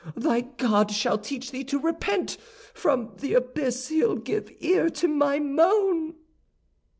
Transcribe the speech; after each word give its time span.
Thy 0.17 0.41
God 0.57 0.89
shall 0.89 1.19
teach 1.19 1.51
thee 1.51 1.63
to 1.65 1.77
repent! 1.77 2.37
From 2.73 3.15
th' 3.17 3.33
abyss 3.35 3.89
he'll 3.89 4.15
give 4.15 4.51
ear 4.59 4.89
to 4.89 5.07
my 5.07 5.37
moan." 5.37 6.15